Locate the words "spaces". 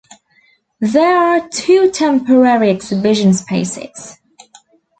3.35-4.17